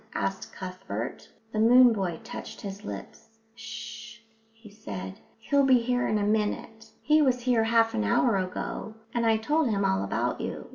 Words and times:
asked 0.15 0.51
Cuthbert. 0.51 1.29
The 1.51 1.59
moon 1.59 1.93
boy 1.93 2.19
touched 2.23 2.61
his 2.61 2.83
lips. 2.83 3.37
"H'shh," 3.55 4.17
he 4.51 4.71
said. 4.71 5.19
"He'll 5.37 5.61
be 5.63 5.77
here 5.79 6.07
in 6.07 6.17
a 6.17 6.23
minute. 6.23 6.89
He 7.03 7.21
was 7.21 7.41
here 7.41 7.65
half 7.65 7.93
an 7.93 8.03
hour 8.03 8.35
ago, 8.37 8.95
and 9.13 9.27
I 9.27 9.37
told 9.37 9.69
him 9.69 9.85
all 9.85 10.03
about 10.03 10.41
you." 10.41 10.69